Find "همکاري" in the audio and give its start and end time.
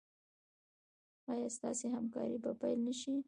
1.95-2.37